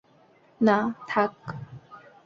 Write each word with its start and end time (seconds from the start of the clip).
না, 0.61 0.77
থাক। 1.07 1.33